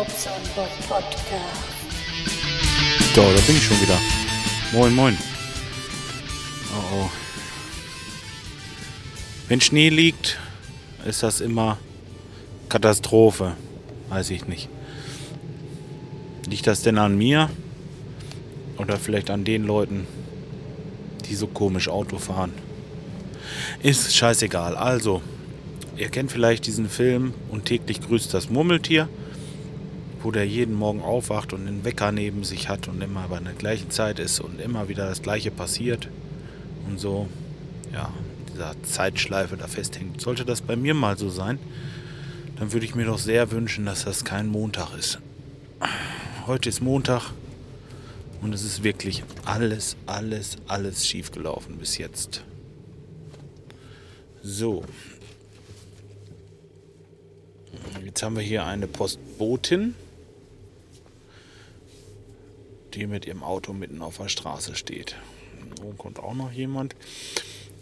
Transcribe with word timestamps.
Podcast. 0.00 1.20
So, 3.14 3.20
da 3.20 3.40
bin 3.46 3.56
ich 3.56 3.62
schon 3.62 3.78
wieder. 3.82 3.98
Moin, 4.72 4.94
moin. 4.94 5.18
Oh, 6.72 6.94
oh. 6.94 7.10
Wenn 9.48 9.60
Schnee 9.60 9.90
liegt, 9.90 10.38
ist 11.04 11.22
das 11.22 11.42
immer 11.42 11.76
Katastrophe. 12.70 13.56
Weiß 14.08 14.30
ich 14.30 14.46
nicht. 14.46 14.70
Liegt 16.48 16.66
das 16.66 16.80
denn 16.80 16.96
an 16.96 17.18
mir? 17.18 17.50
Oder 18.78 18.96
vielleicht 18.96 19.28
an 19.28 19.44
den 19.44 19.66
Leuten, 19.66 20.06
die 21.28 21.34
so 21.34 21.46
komisch 21.46 21.88
Auto 21.88 22.16
fahren? 22.16 22.52
Ist 23.82 24.16
scheißegal. 24.16 24.76
Also, 24.76 25.20
ihr 25.98 26.08
kennt 26.08 26.32
vielleicht 26.32 26.66
diesen 26.66 26.88
Film 26.88 27.34
und 27.50 27.66
täglich 27.66 28.00
grüßt 28.00 28.32
das 28.32 28.48
Murmeltier, 28.48 29.06
wo 30.22 30.30
der 30.30 30.46
jeden 30.46 30.74
Morgen 30.74 31.02
aufwacht 31.02 31.52
und 31.52 31.66
einen 31.66 31.84
Wecker 31.84 32.12
neben 32.12 32.44
sich 32.44 32.68
hat 32.68 32.88
und 32.88 33.02
immer 33.02 33.28
bei 33.28 33.38
der 33.38 33.54
gleichen 33.54 33.90
Zeit 33.90 34.18
ist 34.18 34.40
und 34.40 34.60
immer 34.60 34.88
wieder 34.88 35.06
das 35.06 35.22
Gleiche 35.22 35.50
passiert 35.50 36.08
und 36.86 36.98
so, 36.98 37.28
ja, 37.92 38.12
dieser 38.52 38.74
Zeitschleife 38.82 39.56
da 39.56 39.66
festhängt. 39.66 40.20
Sollte 40.20 40.44
das 40.44 40.60
bei 40.60 40.76
mir 40.76 40.94
mal 40.94 41.16
so 41.16 41.30
sein, 41.30 41.58
dann 42.56 42.72
würde 42.72 42.84
ich 42.84 42.94
mir 42.94 43.06
doch 43.06 43.18
sehr 43.18 43.50
wünschen, 43.50 43.86
dass 43.86 44.04
das 44.04 44.24
kein 44.24 44.46
Montag 44.46 44.96
ist. 44.98 45.18
Heute 46.46 46.68
ist 46.68 46.82
Montag 46.82 47.30
und 48.42 48.52
es 48.52 48.62
ist 48.62 48.82
wirklich 48.82 49.24
alles, 49.44 49.96
alles, 50.06 50.56
alles 50.66 51.06
schief 51.06 51.30
gelaufen 51.32 51.76
bis 51.78 51.96
jetzt. 51.98 52.44
So. 54.42 54.84
Jetzt 58.04 58.22
haben 58.22 58.36
wir 58.36 58.42
hier 58.42 58.64
eine 58.64 58.86
Postbotin, 58.86 59.94
die 62.94 63.06
mit 63.06 63.26
ihrem 63.26 63.42
Auto 63.42 63.72
mitten 63.72 64.02
auf 64.02 64.18
der 64.18 64.28
Straße 64.28 64.74
steht. 64.74 65.16
So 65.80 65.94
kommt 65.96 66.18
auch 66.18 66.34
noch 66.34 66.52
jemand. 66.52 66.94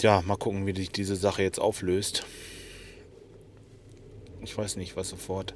Ja, 0.01 0.23
mal 0.23 0.37
gucken, 0.37 0.67
wie 0.67 0.75
sich 0.75 0.91
diese 0.91 1.17
Sache 1.17 1.43
jetzt 1.43 1.59
auflöst. 1.59 2.25
Ich 4.43 4.57
weiß 4.57 4.77
nicht, 4.77 4.97
was 4.97 5.09
sofort. 5.09 5.55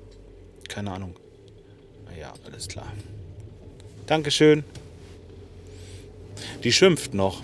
Keine 0.69 0.91
Ahnung. 0.91 1.17
Naja, 2.07 2.33
alles 2.45 2.69
klar. 2.69 2.93
Dankeschön. 4.07 4.65
Die 6.65 6.73
schimpft 6.73 7.15
noch. 7.15 7.43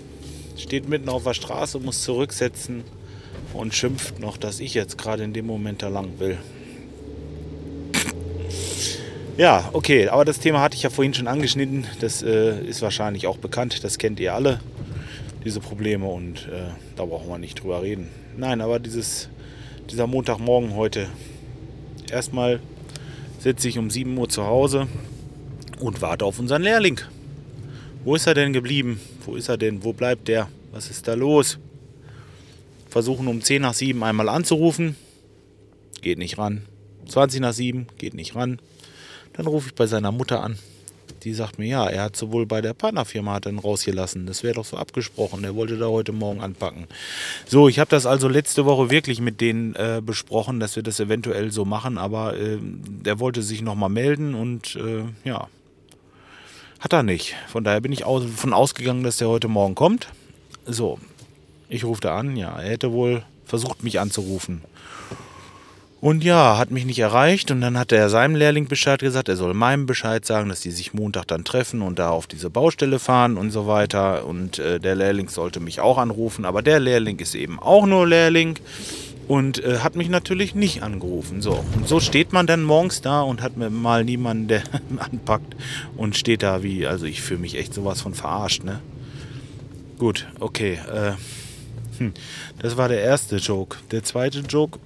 Steht 0.56 0.88
mitten 0.88 1.08
auf 1.08 1.22
der 1.22 1.34
Straße, 1.34 1.78
muss 1.78 2.02
zurücksetzen 2.02 2.82
und 3.54 3.74
schimpft 3.74 4.18
noch, 4.18 4.36
dass 4.36 4.58
ich 4.58 4.74
jetzt 4.74 4.98
gerade 4.98 5.22
in 5.22 5.32
dem 5.32 5.46
Moment 5.46 5.82
da 5.82 5.88
lang 5.88 6.18
will. 6.18 6.38
Ja, 9.38 9.70
okay, 9.72 10.08
aber 10.08 10.24
das 10.24 10.40
Thema 10.40 10.60
hatte 10.60 10.74
ich 10.74 10.82
ja 10.82 10.90
vorhin 10.90 11.14
schon 11.14 11.28
angeschnitten. 11.28 11.86
Das 12.00 12.22
äh, 12.24 12.60
ist 12.66 12.82
wahrscheinlich 12.82 13.28
auch 13.28 13.36
bekannt, 13.36 13.84
das 13.84 13.96
kennt 13.96 14.18
ihr 14.18 14.34
alle, 14.34 14.58
diese 15.44 15.60
Probleme 15.60 16.06
und 16.06 16.48
äh, 16.48 16.72
da 16.96 17.04
brauchen 17.04 17.28
wir 17.28 17.38
nicht 17.38 17.62
drüber 17.62 17.82
reden. 17.82 18.08
Nein, 18.36 18.60
aber 18.60 18.80
dieses, 18.80 19.28
dieser 19.88 20.08
Montagmorgen 20.08 20.74
heute, 20.74 21.06
erstmal 22.10 22.58
sitze 23.38 23.68
ich 23.68 23.78
um 23.78 23.90
7 23.90 24.18
Uhr 24.18 24.28
zu 24.28 24.44
Hause 24.44 24.88
und 25.78 26.02
warte 26.02 26.24
auf 26.24 26.40
unseren 26.40 26.62
Lehrling. 26.62 27.00
Wo 28.02 28.16
ist 28.16 28.26
er 28.26 28.34
denn 28.34 28.52
geblieben? 28.52 29.00
Wo 29.24 29.36
ist 29.36 29.48
er 29.48 29.56
denn? 29.56 29.84
Wo 29.84 29.92
bleibt 29.92 30.26
der? 30.26 30.48
Was 30.72 30.90
ist 30.90 31.06
da 31.06 31.14
los? 31.14 31.60
Versuchen 32.90 33.28
um 33.28 33.40
10 33.40 33.62
nach 33.62 33.74
7 33.74 34.02
einmal 34.02 34.30
anzurufen. 34.30 34.96
Geht 36.02 36.18
nicht 36.18 36.38
ran. 36.38 36.62
20 37.06 37.38
nach 37.40 37.52
7 37.52 37.86
geht 37.98 38.14
nicht 38.14 38.34
ran. 38.34 38.58
Dann 39.38 39.46
rufe 39.46 39.68
ich 39.68 39.74
bei 39.74 39.86
seiner 39.86 40.10
Mutter 40.10 40.42
an. 40.42 40.58
Die 41.22 41.32
sagt 41.32 41.60
mir, 41.60 41.68
ja, 41.68 41.86
er 41.86 42.02
hat 42.02 42.16
sowohl 42.16 42.44
bei 42.44 42.60
der 42.60 42.74
Partnerfirma 42.74 43.34
hat 43.34 43.46
dann 43.46 43.60
rausgelassen. 43.60 44.26
Das 44.26 44.42
wäre 44.42 44.54
doch 44.54 44.64
so 44.64 44.76
abgesprochen. 44.76 45.44
Er 45.44 45.54
wollte 45.54 45.78
da 45.78 45.86
heute 45.86 46.12
Morgen 46.12 46.40
anpacken. 46.40 46.88
So, 47.46 47.68
ich 47.68 47.78
habe 47.78 47.88
das 47.88 48.04
also 48.04 48.26
letzte 48.26 48.64
Woche 48.64 48.90
wirklich 48.90 49.20
mit 49.20 49.40
denen 49.40 49.76
äh, 49.76 50.02
besprochen, 50.04 50.58
dass 50.58 50.74
wir 50.74 50.82
das 50.82 50.98
eventuell 50.98 51.52
so 51.52 51.64
machen, 51.64 51.98
aber 51.98 52.36
äh, 52.36 52.58
der 52.60 53.20
wollte 53.20 53.42
sich 53.42 53.62
nochmal 53.62 53.90
melden 53.90 54.34
und 54.34 54.74
äh, 54.74 55.04
ja, 55.24 55.46
hat 56.80 56.92
er 56.92 57.04
nicht. 57.04 57.36
Von 57.46 57.62
daher 57.62 57.80
bin 57.80 57.92
ich 57.92 58.00
davon 58.00 58.52
ausgegangen, 58.52 59.04
dass 59.04 59.18
der 59.18 59.28
heute 59.28 59.48
Morgen 59.48 59.76
kommt. 59.76 60.08
So, 60.66 60.98
ich 61.68 61.84
rufe 61.84 62.00
da 62.00 62.16
an. 62.16 62.36
Ja, 62.36 62.58
er 62.58 62.70
hätte 62.70 62.92
wohl 62.92 63.22
versucht, 63.44 63.84
mich 63.84 64.00
anzurufen. 64.00 64.62
Und 66.00 66.22
ja, 66.22 66.56
hat 66.58 66.70
mich 66.70 66.84
nicht 66.84 67.00
erreicht 67.00 67.50
und 67.50 67.60
dann 67.60 67.76
hat 67.76 67.90
er 67.90 68.08
seinem 68.08 68.36
Lehrling 68.36 68.68
Bescheid 68.68 69.00
gesagt, 69.00 69.28
er 69.28 69.34
soll 69.34 69.52
meinem 69.52 69.86
Bescheid 69.86 70.24
sagen, 70.24 70.48
dass 70.48 70.60
die 70.60 70.70
sich 70.70 70.94
Montag 70.94 71.26
dann 71.26 71.44
treffen 71.44 71.82
und 71.82 71.98
da 71.98 72.10
auf 72.10 72.28
diese 72.28 72.50
Baustelle 72.50 73.00
fahren 73.00 73.36
und 73.36 73.50
so 73.50 73.66
weiter. 73.66 74.24
Und 74.24 74.60
äh, 74.60 74.78
der 74.78 74.94
Lehrling 74.94 75.28
sollte 75.28 75.58
mich 75.58 75.80
auch 75.80 75.98
anrufen, 75.98 76.44
aber 76.44 76.62
der 76.62 76.78
Lehrling 76.78 77.18
ist 77.18 77.34
eben 77.34 77.58
auch 77.58 77.84
nur 77.84 78.06
Lehrling 78.06 78.60
und 79.26 79.62
äh, 79.64 79.78
hat 79.78 79.96
mich 79.96 80.08
natürlich 80.08 80.54
nicht 80.54 80.84
angerufen. 80.84 81.42
So, 81.42 81.64
und 81.74 81.88
so 81.88 81.98
steht 81.98 82.32
man 82.32 82.46
dann 82.46 82.62
morgens 82.62 83.00
da 83.00 83.22
und 83.22 83.42
hat 83.42 83.56
mir 83.56 83.68
mal 83.68 84.04
niemanden, 84.04 84.46
der 84.46 84.62
anpackt 84.98 85.56
und 85.96 86.16
steht 86.16 86.44
da 86.44 86.62
wie, 86.62 86.86
also 86.86 87.06
ich 87.06 87.22
fühle 87.22 87.40
mich 87.40 87.56
echt 87.56 87.74
sowas 87.74 88.00
von 88.00 88.14
verarscht, 88.14 88.62
ne? 88.62 88.80
Gut, 89.98 90.28
okay. 90.38 90.74
Äh, 90.74 91.98
hm, 91.98 92.12
das 92.60 92.76
war 92.76 92.88
der 92.88 93.00
erste 93.00 93.38
Joke. 93.38 93.78
Der 93.90 94.04
zweite 94.04 94.40
Joke 94.48 94.78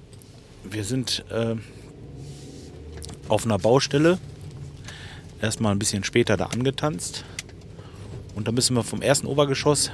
wir 0.63 0.83
sind 0.83 1.23
äh, 1.29 1.55
auf 3.27 3.45
einer 3.45 3.59
Baustelle. 3.59 4.17
Erstmal 5.41 5.73
ein 5.73 5.79
bisschen 5.79 6.03
später 6.03 6.37
da 6.37 6.45
angetanzt. 6.47 7.25
Und 8.35 8.47
dann 8.47 8.55
müssen 8.55 8.75
wir 8.75 8.83
vom 8.83 9.01
ersten 9.01 9.27
Obergeschoss 9.27 9.91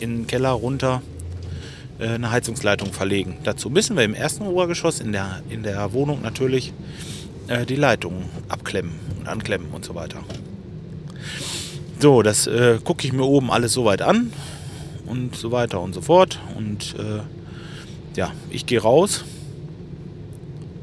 in 0.00 0.18
den 0.18 0.26
Keller 0.26 0.50
runter 0.50 1.02
äh, 1.98 2.08
eine 2.08 2.30
Heizungsleitung 2.30 2.92
verlegen. 2.92 3.38
Dazu 3.44 3.70
müssen 3.70 3.96
wir 3.96 4.04
im 4.04 4.14
ersten 4.14 4.46
Obergeschoss 4.46 5.00
in 5.00 5.12
der, 5.12 5.42
in 5.48 5.62
der 5.62 5.92
Wohnung 5.92 6.22
natürlich 6.22 6.72
äh, 7.48 7.66
die 7.66 7.76
Leitungen 7.76 8.24
abklemmen 8.48 8.92
und 9.18 9.28
anklemmen 9.28 9.68
und 9.72 9.84
so 9.84 9.94
weiter. 9.94 10.22
So, 11.98 12.22
das 12.22 12.46
äh, 12.46 12.78
gucke 12.84 13.06
ich 13.06 13.12
mir 13.12 13.24
oben 13.24 13.50
alles 13.50 13.72
soweit 13.72 14.02
an 14.02 14.32
und 15.06 15.36
so 15.36 15.52
weiter 15.52 15.80
und 15.80 15.94
so 15.94 16.02
fort. 16.02 16.38
Und 16.56 16.94
äh, 16.98 17.22
ja, 18.16 18.32
ich 18.50 18.66
gehe 18.66 18.80
raus 18.80 19.24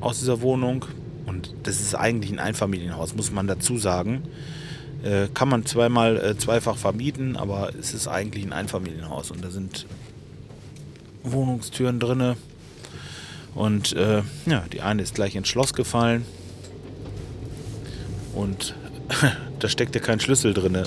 aus 0.01 0.19
dieser 0.19 0.41
Wohnung. 0.41 0.85
Und 1.25 1.53
das 1.63 1.79
ist 1.79 1.95
eigentlich 1.95 2.31
ein 2.31 2.39
Einfamilienhaus, 2.39 3.15
muss 3.15 3.31
man 3.31 3.47
dazu 3.47 3.77
sagen. 3.77 4.23
Äh, 5.03 5.27
kann 5.33 5.49
man 5.49 5.65
zweimal 5.65 6.17
äh, 6.17 6.37
zweifach 6.37 6.77
vermieten, 6.77 7.37
aber 7.37 7.71
es 7.79 7.93
ist 7.93 8.07
eigentlich 8.07 8.43
ein 8.45 8.53
Einfamilienhaus 8.53 9.31
und 9.31 9.43
da 9.43 9.49
sind 9.49 9.87
Wohnungstüren 11.23 11.99
drinne. 11.99 12.35
Und 13.55 13.93
äh, 13.93 14.21
ja, 14.45 14.63
die 14.71 14.81
eine 14.81 15.01
ist 15.01 15.15
gleich 15.15 15.35
ins 15.35 15.47
Schloss 15.47 15.73
gefallen. 15.73 16.25
Und 18.33 18.75
da 19.59 19.69
steckte 19.69 19.99
kein 19.99 20.19
Schlüssel 20.19 20.53
drinne. 20.53 20.83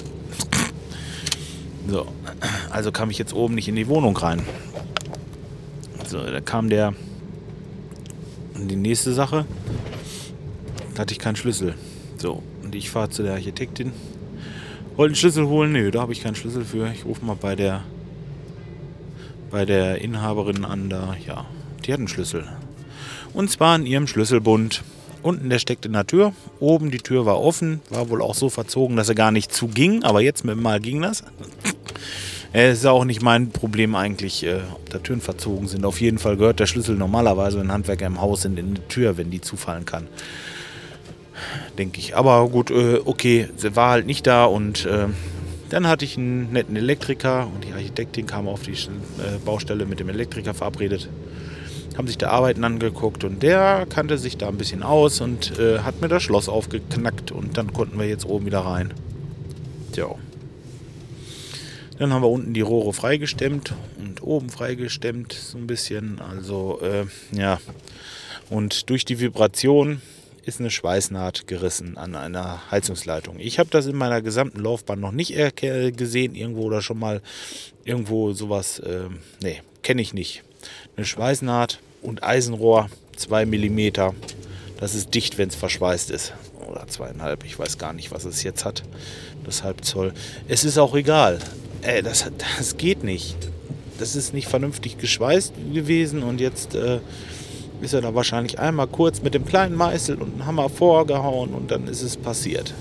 So, 1.89 2.07
also 2.71 2.93
kam 2.93 3.11
ich 3.11 3.19
jetzt 3.19 3.35
oben 3.35 3.55
nicht 3.55 3.69
in 3.69 3.77
die 3.77 3.89
Wohnung 3.89 4.17
rein. 4.17 4.43
So, 6.07 6.23
da 6.25 6.41
kam 6.41 6.71
der 6.71 6.95
und 8.54 8.69
die 8.69 8.76
nächste 8.76 9.12
Sache, 9.12 9.44
da 10.94 11.00
hatte 11.03 11.12
ich 11.12 11.19
keinen 11.19 11.37
Schlüssel. 11.37 11.75
So, 12.16 12.42
und 12.62 12.75
ich 12.75 12.91
fahre 12.91 13.10
zu 13.10 13.22
der 13.22 13.32
Architektin. 13.32 13.92
Wollte 14.97 15.10
einen 15.10 15.16
Schlüssel 15.16 15.47
holen? 15.47 15.72
Nö, 15.72 15.91
da 15.91 16.00
habe 16.00 16.12
ich 16.12 16.22
keinen 16.22 16.37
Schlüssel 16.37 16.65
für. 16.65 16.91
Ich 16.92 17.04
rufe 17.04 17.25
mal 17.25 17.37
bei 17.41 17.56
der 17.56 17.82
bei 19.51 19.65
der 19.65 20.01
Inhaberin 20.01 20.65
an 20.65 20.91
da. 20.91 21.15
Ja, 21.27 21.47
die 21.84 21.92
hat 21.92 22.01
einen 22.01 22.09
Schlüssel. 22.09 22.48
Und 23.33 23.51
zwar 23.51 23.77
in 23.77 23.86
ihrem 23.86 24.06
Schlüsselbund. 24.06 24.83
Unten 25.22 25.48
der 25.48 25.59
steckt 25.59 25.86
in 25.86 25.92
der 25.92 26.07
Tür. 26.07 26.33
Oben 26.60 26.91
die 26.91 26.98
Tür 26.98 27.24
war 27.24 27.41
offen. 27.41 27.80
War 27.89 28.10
wohl 28.10 28.21
auch 28.21 28.34
so 28.34 28.50
verzogen, 28.50 28.97
dass 28.97 29.09
er 29.09 29.15
gar 29.15 29.30
nicht 29.30 29.53
zuging. 29.53 30.03
Aber 30.03 30.21
jetzt 30.21 30.45
mit 30.45 30.57
dem 30.57 30.62
Mal 30.62 30.80
ging 30.80 31.03
das. 31.03 31.22
Es 32.56 32.78
ist 32.78 32.86
auch 32.86 33.04
nicht 33.04 33.21
mein 33.21 33.51
Problem 33.51 33.97
eigentlich, 33.97 34.47
äh, 34.47 34.60
ob 34.72 34.89
da 34.89 35.01
Türen 35.01 35.21
verzogen 35.21 35.66
sind. 35.66 35.84
Auf 35.84 36.01
jeden 36.01 36.18
Fall 36.18 36.36
gehört 36.36 36.60
der 36.60 36.66
Schlüssel 36.66 36.95
normalerweise, 36.95 37.59
wenn 37.59 37.72
Handwerker 37.72 38.06
im 38.06 38.21
Haus 38.21 38.42
sind, 38.42 38.56
in 38.60 38.74
die 38.74 38.80
Tür, 38.83 39.16
wenn 39.16 39.28
die 39.28 39.41
zufallen 39.41 39.84
kann. 39.84 40.06
Denke 41.78 41.98
ich. 41.98 42.16
Aber 42.16 42.48
gut, 42.48 42.71
äh, 42.71 43.01
okay, 43.04 43.48
sie 43.56 43.74
war 43.74 43.91
halt 43.91 44.06
nicht 44.06 44.28
da 44.28 44.45
und 44.45 44.86
äh, 44.86 45.06
dann 45.71 45.89
hatte 45.89 46.04
ich 46.04 46.16
einen 46.16 46.53
netten 46.53 46.77
Elektriker 46.77 47.48
und 47.53 47.65
die 47.65 47.72
Architektin 47.72 48.27
kam 48.27 48.47
auf 48.47 48.62
die 48.62 48.71
äh, 48.71 49.39
Baustelle 49.45 49.84
mit 49.84 49.98
dem 49.98 50.09
Elektriker 50.09 50.54
verabredet. 50.54 51.09
Haben 51.98 52.07
sich 52.07 52.18
da 52.18 52.30
Arbeiten 52.30 52.62
angeguckt 52.62 53.24
und 53.24 53.42
der 53.42 53.84
kannte 53.86 54.16
sich 54.16 54.36
da 54.36 54.47
ein 54.47 54.59
bisschen 54.59 54.84
aus 54.84 55.21
und 55.21 55.59
äh, 55.59 55.80
hat 55.80 56.00
mir 56.00 56.09
das 56.09 56.22
Schloss 56.22 56.48
aufgeknackt 56.48 57.33
und 57.33 57.59
dann 57.59 57.72
konnten 57.72 57.98
wir 57.98 58.07
jetzt 58.07 58.27
oben 58.27 58.47
wieder 58.47 58.60
rein. 58.60 58.95
Tja. 59.91 60.15
Dann 61.99 62.13
haben 62.13 62.23
wir 62.23 62.31
unten 62.31 62.55
die 62.55 62.61
Rohre 62.61 62.93
freigestemmt 62.93 63.73
und 63.99 64.23
oben 64.23 64.51
freigestemmt, 64.51 65.33
so 65.33 65.59
ein 65.59 65.67
bisschen. 65.67 66.21
Also, 66.21 66.81
äh, 66.83 67.07
ja. 67.37 67.61
Und 68.51 68.91
durch 68.91 69.05
die 69.05 69.21
Vibration 69.21 70.03
ist 70.45 70.61
eine 70.61 70.71
Schweißnaht 70.71 71.47
gerissen 71.47 71.97
an 71.97 72.15
einer 72.15 72.71
Heizungsleitung. 72.71 73.39
Ich 73.39 73.59
habe 73.59 73.71
das 73.71 73.87
in 73.87 73.97
meiner 73.97 74.21
gesamten 74.23 74.61
Laufbahn 74.61 75.01
noch 75.01 75.13
nicht 75.13 75.35
gesehen, 75.97 76.35
irgendwo 76.35 76.63
oder 76.63 76.83
schon 76.83 76.99
mal 76.99 77.23
irgendwo 77.85 78.33
sowas. 78.33 78.79
Äh, 78.81 79.09
nee, 79.43 79.63
kenne 79.83 80.03
ich 80.03 80.13
nicht. 80.13 80.43
Eine 80.97 81.07
Schweißnaht 81.07 81.79
und 82.03 82.23
Eisenrohr, 82.23 82.91
2 83.17 83.47
mm. 83.47 83.91
Das 84.79 84.95
ist 84.95 85.15
dicht, 85.15 85.39
wenn 85.39 85.49
es 85.49 85.55
verschweißt 85.55 86.11
ist. 86.11 86.35
Oder 86.69 86.87
zweieinhalb, 86.89 87.45
ich 87.45 87.59
weiß 87.59 87.79
gar 87.79 87.93
nicht, 87.93 88.11
was 88.11 88.25
es 88.25 88.43
jetzt 88.43 88.65
hat. 88.65 88.83
Das 89.45 89.63
Halbzoll. 89.63 90.13
Es 90.49 90.65
ist 90.65 90.79
auch 90.79 90.95
egal. 90.95 91.39
Äh, 91.84 92.03
das, 92.03 92.31
das 92.59 92.77
geht 92.77 93.04
nicht. 93.04 93.36
Das 93.98 94.16
ist 94.16 94.34
nicht 94.34 94.48
vernünftig 94.48 94.98
geschweißt 94.98 95.54
gewesen 95.72 96.22
und 96.22 96.41
jetzt 96.41 96.75
äh, 96.75 96.98
ist 97.81 97.95
er 97.95 98.01
da 98.01 98.15
wahrscheinlich 98.15 98.59
einmal 98.59 98.89
kurz 98.89 99.22
mit 99.22 99.34
dem 99.34 99.45
kleinen 99.45 99.77
Meißel 99.77 100.16
und 100.16 100.33
einem 100.33 100.47
Hammer 100.47 100.69
vorgehauen 100.69 101.51
und 101.51 101.71
dann 101.71 101.86
ist 101.86 102.03
es 102.03 102.16
passiert. 102.16 102.75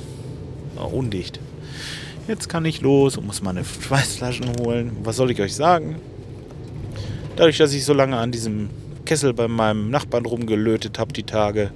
Ja, 0.75 0.83
undicht. 0.83 1.39
Jetzt 2.27 2.49
kann 2.49 2.65
ich 2.65 2.81
los 2.81 3.17
und 3.17 3.27
muss 3.27 3.43
meine 3.43 3.63
Schweißflaschen 3.65 4.57
holen. 4.59 4.97
Was 5.03 5.17
soll 5.17 5.29
ich 5.29 5.41
euch 5.41 5.53
sagen? 5.53 5.97
Dadurch, 7.35 7.57
dass 7.57 7.73
ich 7.73 7.83
so 7.83 7.93
lange 7.93 8.17
an 8.17 8.31
diesem 8.31 8.69
Kessel 9.05 9.33
bei 9.33 9.47
meinem 9.47 9.91
Nachbarn 9.91 10.25
rumgelötet 10.25 10.97
habe 10.97 11.13
die 11.13 11.23
Tage, 11.23 11.71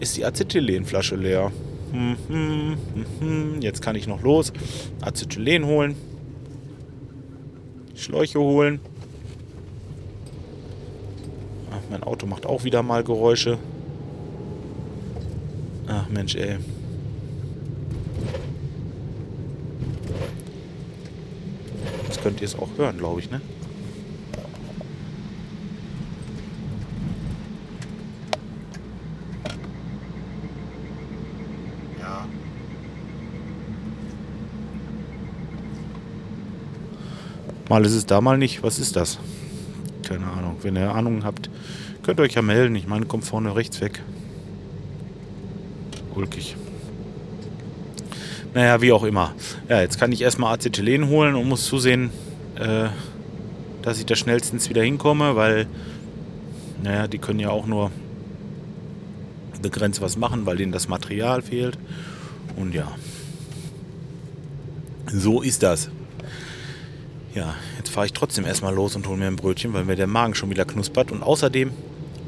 ist 0.00 0.16
die 0.16 0.24
Acetylenflasche 0.24 1.14
leer. 1.14 1.52
Hm, 1.92 2.16
hm, 2.28 2.76
hm, 3.20 3.62
Jetzt 3.62 3.82
kann 3.82 3.96
ich 3.96 4.06
noch 4.06 4.22
los, 4.22 4.52
Acetylen 5.00 5.66
holen, 5.66 5.94
Schläuche 8.00 8.40
holen. 8.40 8.80
Ach, 11.70 11.82
mein 11.90 12.02
Auto 12.02 12.26
macht 12.26 12.46
auch 12.46 12.64
wieder 12.64 12.82
mal 12.82 13.04
Geräusche. 13.04 13.58
Ach 15.86 16.08
Mensch, 16.08 16.34
ey. 16.34 16.58
Jetzt 22.06 22.22
könnt 22.22 22.40
ihr 22.40 22.46
es 22.46 22.58
auch 22.58 22.68
hören, 22.76 22.98
glaube 22.98 23.20
ich, 23.20 23.30
ne? 23.30 23.40
Mal 37.70 37.86
ist 37.86 37.94
es 37.94 38.04
da, 38.04 38.20
mal 38.20 38.36
nicht. 38.36 38.64
Was 38.64 38.80
ist 38.80 38.96
das? 38.96 39.20
Keine 40.02 40.26
Ahnung. 40.26 40.56
Wenn 40.62 40.74
ihr 40.74 40.92
Ahnung 40.92 41.22
habt, 41.22 41.48
könnt 42.02 42.18
ihr 42.18 42.24
euch 42.24 42.34
ja 42.34 42.42
melden. 42.42 42.74
Ich 42.74 42.88
meine, 42.88 43.06
kommt 43.06 43.24
vorne 43.24 43.54
rechts 43.54 43.80
weg. 43.80 44.02
Ulkig. 46.16 46.56
Naja, 48.54 48.82
wie 48.82 48.90
auch 48.90 49.04
immer. 49.04 49.36
Ja, 49.68 49.80
jetzt 49.82 50.00
kann 50.00 50.10
ich 50.10 50.20
erstmal 50.20 50.52
Acetylen 50.52 51.06
holen 51.10 51.36
und 51.36 51.48
muss 51.48 51.64
zusehen, 51.64 52.10
äh, 52.56 52.88
dass 53.82 54.00
ich 54.00 54.06
da 54.06 54.16
schnellstens 54.16 54.68
wieder 54.68 54.82
hinkomme, 54.82 55.36
weil, 55.36 55.68
naja, 56.82 57.06
die 57.06 57.18
können 57.18 57.38
ja 57.38 57.50
auch 57.50 57.66
nur 57.66 57.92
begrenzt 59.62 60.00
was 60.00 60.16
machen, 60.16 60.44
weil 60.44 60.56
denen 60.56 60.72
das 60.72 60.88
Material 60.88 61.40
fehlt. 61.40 61.78
Und 62.56 62.74
ja, 62.74 62.90
so 65.06 65.40
ist 65.40 65.62
das. 65.62 65.88
Ja, 67.34 67.54
jetzt 67.76 67.90
fahre 67.90 68.06
ich 68.06 68.12
trotzdem 68.12 68.44
erstmal 68.44 68.74
los 68.74 68.96
und 68.96 69.06
hole 69.06 69.16
mir 69.16 69.28
ein 69.28 69.36
Brötchen, 69.36 69.72
weil 69.72 69.84
mir 69.84 69.94
der 69.94 70.08
Magen 70.08 70.34
schon 70.34 70.50
wieder 70.50 70.64
knuspert. 70.64 71.12
Und 71.12 71.22
außerdem 71.22 71.70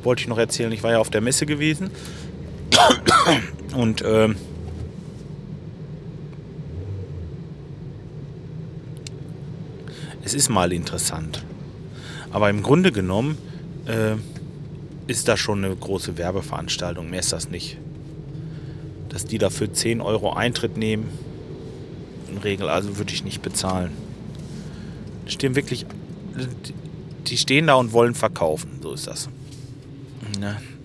wollte 0.05 0.23
ich 0.23 0.29
noch 0.29 0.39
erzählen, 0.39 0.71
ich 0.71 0.83
war 0.85 0.93
ja 0.93 0.99
auf 0.99 1.11
der 1.11 1.21
Messe 1.21 1.45
gewesen. 1.45 1.91
Und 3.75 4.03
ähm, 4.07 4.37
es 10.25 10.35
ist 10.35 10.49
mal 10.49 10.73
interessant. 10.73 11.45
Aber 12.31 12.49
im 12.49 12.63
Grunde 12.63 12.93
genommen 12.93 13.39
äh, 13.87 14.15
ist 15.11 15.27
das 15.27 15.41
schon 15.41 15.65
eine 15.65 15.75
große 15.75 16.17
Werbeveranstaltung. 16.17 17.11
Mehr 17.11 17.21
ist 17.21 17.33
das 17.33 17.51
nicht. 17.51 17.77
Dass 19.09 19.25
die 19.25 19.39
dafür 19.39 19.73
10 19.73 20.01
Euro 20.01 20.33
Eintritt 20.33 20.77
nehmen, 20.77 21.09
in 22.31 22.39
Regel 22.39 22.69
also 22.69 22.99
würde 22.99 23.13
ich 23.13 23.25
nicht 23.25 23.43
bezahlen 23.43 23.91
stehen 25.27 25.55
wirklich, 25.55 25.87
die 27.27 27.37
stehen 27.37 27.67
da 27.67 27.75
und 27.75 27.93
wollen 27.93 28.15
verkaufen. 28.15 28.71
So 28.83 28.93
ist 28.93 29.07
das. 29.07 29.29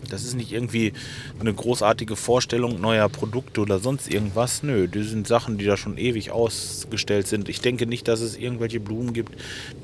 Das 0.10 0.24
ist 0.24 0.36
nicht 0.36 0.52
irgendwie 0.52 0.94
eine 1.40 1.54
großartige 1.54 2.16
Vorstellung 2.16 2.80
neuer 2.80 3.10
Produkte 3.10 3.62
oder 3.62 3.80
sonst 3.80 4.10
irgendwas. 4.10 4.64
Nö, 4.64 4.88
die 4.88 5.04
sind 5.04 5.28
Sachen, 5.28 5.58
die 5.58 5.66
da 5.66 5.78
schon 5.78 5.98
ewig 5.98 6.32
ausgestellt 6.32 7.28
sind. 7.28 7.50
Ich 7.50 7.62
denke 7.62 7.86
nicht, 7.86 8.08
dass 8.08 8.22
es 8.22 8.38
irgendwelche 8.38 8.80
Blumen 8.80 9.14
gibt, 9.14 9.34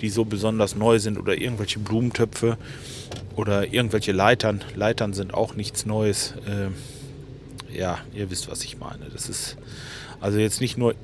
die 0.02 0.10
so 0.10 0.26
besonders 0.26 0.76
neu 0.76 1.00
sind 1.00 1.18
oder 1.18 1.40
irgendwelche 1.40 1.80
Blumentöpfe 1.80 2.58
oder 3.36 3.74
irgendwelche 3.74 4.12
Leitern. 4.12 4.64
Leitern 4.76 5.14
sind 5.14 5.34
auch 5.34 5.56
nichts 5.56 5.86
Neues. 5.86 6.36
Äh, 6.46 7.78
ja, 7.78 8.00
ihr 8.14 8.30
wisst, 8.30 8.50
was 8.50 8.64
ich 8.64 8.78
meine. 8.78 9.06
Das 9.12 9.30
ist 9.30 9.58
also 10.20 10.38
jetzt 10.40 10.62
nicht 10.62 10.78
nur 10.78 10.96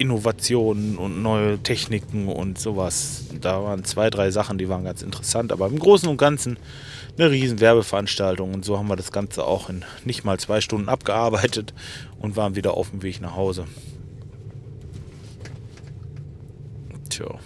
Innovationen 0.00 0.96
und 0.96 1.22
neue 1.22 1.58
Techniken 1.58 2.28
und 2.28 2.58
sowas. 2.58 3.24
Da 3.38 3.62
waren 3.62 3.84
zwei, 3.84 4.08
drei 4.08 4.30
Sachen, 4.30 4.56
die 4.56 4.70
waren 4.70 4.82
ganz 4.82 5.02
interessant, 5.02 5.52
aber 5.52 5.66
im 5.66 5.78
Großen 5.78 6.08
und 6.08 6.16
Ganzen 6.16 6.56
eine 7.18 7.30
riesen 7.30 7.60
Werbeveranstaltung 7.60 8.54
und 8.54 8.64
so 8.64 8.78
haben 8.78 8.88
wir 8.88 8.96
das 8.96 9.12
Ganze 9.12 9.44
auch 9.44 9.68
in 9.68 9.84
nicht 10.06 10.24
mal 10.24 10.38
zwei 10.38 10.62
Stunden 10.62 10.88
abgearbeitet 10.88 11.74
und 12.18 12.34
waren 12.34 12.56
wieder 12.56 12.78
auf 12.78 12.90
dem 12.90 13.02
Weg 13.02 13.20
nach 13.20 13.36
Hause. 13.36 13.66
Tja. 17.10 17.38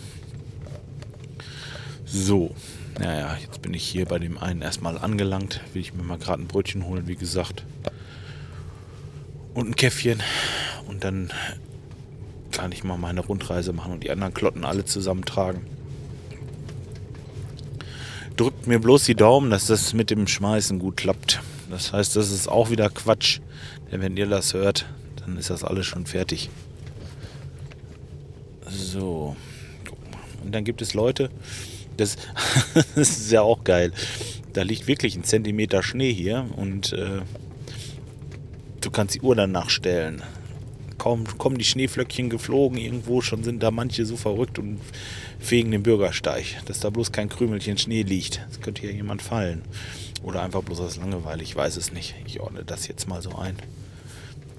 So, 2.04 2.54
naja, 3.00 3.36
jetzt 3.42 3.62
bin 3.62 3.74
ich 3.74 3.82
hier 3.82 4.06
bei 4.06 4.20
dem 4.20 4.38
einen 4.38 4.62
erstmal 4.62 4.96
angelangt. 4.96 5.60
Will 5.72 5.82
ich 5.82 5.92
mir 5.92 6.04
mal 6.04 6.18
gerade 6.18 6.40
ein 6.40 6.46
Brötchen 6.46 6.86
holen, 6.86 7.08
wie 7.08 7.16
gesagt. 7.16 7.64
Und 9.54 9.70
ein 9.70 9.76
Käffchen. 9.76 10.22
Und 10.86 11.02
dann 11.02 11.32
kann 12.54 12.70
ich 12.70 12.84
mal 12.84 12.96
meine 12.96 13.20
Rundreise 13.20 13.72
machen 13.72 13.92
und 13.92 14.04
die 14.04 14.10
anderen 14.10 14.32
Klotten 14.32 14.64
alle 14.64 14.84
zusammentragen. 14.84 15.66
Drückt 18.36 18.66
mir 18.66 18.78
bloß 18.78 19.04
die 19.04 19.16
Daumen, 19.16 19.50
dass 19.50 19.66
das 19.66 19.92
mit 19.92 20.10
dem 20.10 20.26
Schmeißen 20.26 20.78
gut 20.78 20.96
klappt. 20.96 21.40
Das 21.68 21.92
heißt, 21.92 22.14
das 22.14 22.30
ist 22.30 22.48
auch 22.48 22.70
wieder 22.70 22.90
Quatsch. 22.90 23.40
Denn 23.90 24.00
wenn 24.00 24.16
ihr 24.16 24.26
das 24.26 24.54
hört, 24.54 24.86
dann 25.16 25.36
ist 25.36 25.50
das 25.50 25.64
alles 25.64 25.86
schon 25.86 26.06
fertig. 26.06 26.48
So. 28.68 29.36
Und 30.44 30.54
dann 30.54 30.64
gibt 30.64 30.80
es 30.80 30.94
Leute, 30.94 31.30
das, 31.96 32.16
das 32.94 33.10
ist 33.18 33.32
ja 33.32 33.42
auch 33.42 33.64
geil. 33.64 33.92
Da 34.52 34.62
liegt 34.62 34.86
wirklich 34.86 35.16
ein 35.16 35.24
Zentimeter 35.24 35.82
Schnee 35.82 36.12
hier 36.12 36.46
und 36.56 36.92
äh, 36.92 37.22
du 38.80 38.90
kannst 38.90 39.16
die 39.16 39.22
Uhr 39.22 39.34
dann 39.34 39.50
nachstellen 39.50 40.22
kaum 41.04 41.26
kommen 41.36 41.58
die 41.58 41.66
Schneeflöckchen 41.66 42.30
geflogen 42.30 42.78
irgendwo, 42.78 43.20
schon 43.20 43.44
sind 43.44 43.62
da 43.62 43.70
manche 43.70 44.06
so 44.06 44.16
verrückt 44.16 44.58
und 44.58 44.80
fegen 45.38 45.70
den 45.70 45.82
Bürgersteig, 45.82 46.46
dass 46.64 46.80
da 46.80 46.88
bloß 46.88 47.12
kein 47.12 47.28
Krümelchen 47.28 47.76
Schnee 47.76 48.00
liegt. 48.00 48.40
Es 48.50 48.62
könnte 48.62 48.80
hier 48.80 48.92
jemand 48.92 49.20
fallen. 49.20 49.60
Oder 50.22 50.40
einfach 50.40 50.62
bloß 50.62 50.80
aus 50.80 50.96
Langeweile, 50.96 51.42
ich 51.42 51.54
weiß 51.54 51.76
es 51.76 51.92
nicht. 51.92 52.14
Ich 52.24 52.40
ordne 52.40 52.64
das 52.64 52.88
jetzt 52.88 53.06
mal 53.06 53.20
so 53.20 53.34
ein. 53.34 53.58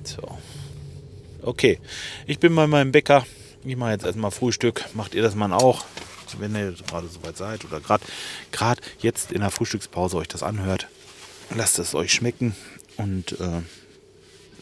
So. 0.04 0.38
Okay, 1.42 1.80
ich 2.28 2.38
bin 2.38 2.54
bei 2.54 2.68
meinem 2.68 2.92
Bäcker. 2.92 3.26
Ich 3.64 3.76
mache 3.76 3.94
jetzt 3.94 4.06
erstmal 4.06 4.30
Frühstück. 4.30 4.86
Macht 4.94 5.16
ihr 5.16 5.24
das 5.24 5.34
mal 5.34 5.52
auch? 5.52 5.84
Wenn 6.38 6.54
ihr 6.54 6.74
gerade 6.74 7.08
soweit 7.08 7.38
seid 7.38 7.66
oder 7.66 7.82
gerade 8.52 8.82
jetzt 9.00 9.32
in 9.32 9.42
der 9.42 9.50
Frühstückspause 9.50 10.18
euch 10.18 10.28
das 10.28 10.44
anhört, 10.44 10.90
lasst 11.56 11.80
es 11.80 11.96
euch 11.96 12.14
schmecken 12.14 12.56
und 12.98 13.32
äh, 13.40 13.62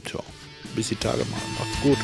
tja 0.05 0.23
bis 0.75 0.89
die 0.89 0.95
Tage 0.95 1.25
mal. 1.25 1.41
Macht's 1.57 1.81
gut. 1.81 1.97